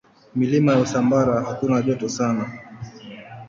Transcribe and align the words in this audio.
Milima 0.35 0.71
ya 0.73 0.79
Usambara 0.79 1.41
hakuna 1.41 1.81
joto 1.81 2.09
sana. 2.09 2.51